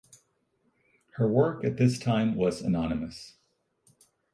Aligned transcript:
Her 1.17 1.27
work 1.27 1.63
at 1.63 1.77
this 1.77 1.99
time 1.99 2.33
was 2.35 2.63
anonymous. 2.63 3.35